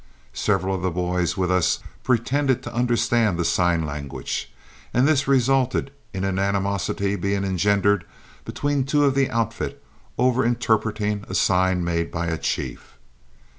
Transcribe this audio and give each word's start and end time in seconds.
Several 0.33 0.73
of 0.73 0.81
the 0.81 0.89
boys 0.89 1.37
with 1.37 1.51
us 1.51 1.77
pretended 2.03 2.63
to 2.63 2.73
understand 2.73 3.37
the 3.37 3.45
sign 3.45 3.85
language, 3.85 4.51
and 4.95 5.07
this 5.07 5.27
resulted 5.27 5.91
in 6.11 6.23
an 6.23 6.39
animosity 6.39 7.15
being 7.15 7.43
engendered 7.43 8.03
between 8.43 8.83
two 8.83 9.05
of 9.05 9.13
the 9.13 9.29
outfit 9.29 9.79
over 10.17 10.43
interpreting 10.43 11.23
a 11.29 11.35
sign 11.35 11.83
made 11.83 12.09
by 12.09 12.25
a 12.25 12.39
chief. 12.39 12.97